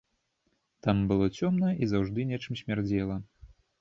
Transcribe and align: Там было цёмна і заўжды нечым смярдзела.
Там 0.87 1.03
было 1.11 1.27
цёмна 1.39 1.69
і 1.83 1.91
заўжды 1.93 2.25
нечым 2.31 2.59
смярдзела. 2.63 3.19